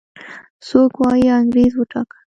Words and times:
څوک 0.67 0.91
وايي 1.01 1.27
انګريز 1.37 1.73
وګاټه. 1.77 2.17